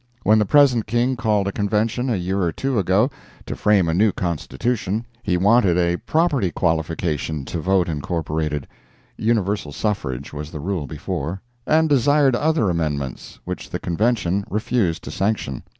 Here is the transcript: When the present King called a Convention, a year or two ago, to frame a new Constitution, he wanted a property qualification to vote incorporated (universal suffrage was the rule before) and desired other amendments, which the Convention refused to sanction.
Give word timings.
When 0.23 0.39
the 0.39 0.47
present 0.47 0.87
King 0.87 1.15
called 1.15 1.47
a 1.47 1.51
Convention, 1.51 2.09
a 2.09 2.15
year 2.15 2.41
or 2.41 2.51
two 2.51 2.79
ago, 2.79 3.11
to 3.45 3.55
frame 3.55 3.87
a 3.87 3.93
new 3.93 4.11
Constitution, 4.11 5.05
he 5.21 5.37
wanted 5.37 5.77
a 5.77 5.97
property 5.97 6.49
qualification 6.49 7.45
to 7.45 7.59
vote 7.59 7.87
incorporated 7.87 8.65
(universal 9.15 9.71
suffrage 9.71 10.33
was 10.33 10.49
the 10.49 10.59
rule 10.59 10.87
before) 10.87 11.39
and 11.67 11.87
desired 11.87 12.35
other 12.35 12.67
amendments, 12.67 13.39
which 13.45 13.69
the 13.69 13.77
Convention 13.77 14.43
refused 14.49 15.03
to 15.03 15.11
sanction. 15.11 15.61